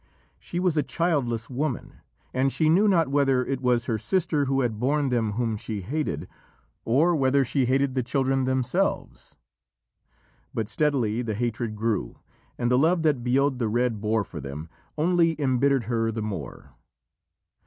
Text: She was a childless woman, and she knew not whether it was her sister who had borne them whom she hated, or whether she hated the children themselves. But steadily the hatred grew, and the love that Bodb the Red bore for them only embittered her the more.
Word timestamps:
She 0.39 0.59
was 0.59 0.77
a 0.77 0.81
childless 0.81 1.47
woman, 1.47 1.97
and 2.33 2.51
she 2.51 2.69
knew 2.69 2.87
not 2.87 3.09
whether 3.09 3.45
it 3.45 3.61
was 3.61 3.85
her 3.85 3.99
sister 3.99 4.45
who 4.45 4.61
had 4.61 4.79
borne 4.79 5.09
them 5.09 5.33
whom 5.33 5.57
she 5.57 5.81
hated, 5.81 6.27
or 6.85 7.15
whether 7.15 7.45
she 7.45 7.67
hated 7.67 7.93
the 7.93 8.01
children 8.01 8.45
themselves. 8.45 9.35
But 10.55 10.67
steadily 10.69 11.21
the 11.21 11.35
hatred 11.35 11.75
grew, 11.75 12.17
and 12.57 12.71
the 12.71 12.79
love 12.79 13.03
that 13.03 13.23
Bodb 13.23 13.59
the 13.59 13.69
Red 13.69 14.01
bore 14.01 14.23
for 14.23 14.39
them 14.39 14.69
only 14.97 15.39
embittered 15.39 15.83
her 15.83 16.11
the 16.11 16.23
more. 16.23 16.73